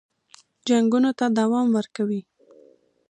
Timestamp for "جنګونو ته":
0.67-1.25